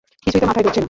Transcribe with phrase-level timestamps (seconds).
[0.23, 0.79] কিছুই তো মাথায় ঢুকছে না।